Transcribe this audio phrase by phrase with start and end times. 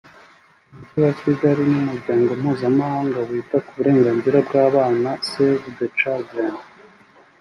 [0.73, 6.53] umujyi wa Kigali n’umuryango mpuzamahanga wita ku burenganzira bw’abana Save The Children